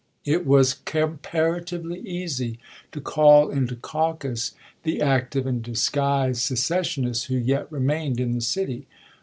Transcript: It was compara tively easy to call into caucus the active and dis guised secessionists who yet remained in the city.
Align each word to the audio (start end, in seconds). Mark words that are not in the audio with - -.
It 0.25 0.47
was 0.47 0.73
compara 0.83 1.61
tively 1.63 2.03
easy 2.03 2.57
to 2.91 2.99
call 2.99 3.51
into 3.51 3.75
caucus 3.75 4.53
the 4.81 4.99
active 4.99 5.45
and 5.45 5.61
dis 5.61 5.87
guised 5.91 6.37
secessionists 6.37 7.25
who 7.25 7.35
yet 7.35 7.71
remained 7.71 8.19
in 8.19 8.33
the 8.33 8.41
city. 8.41 8.87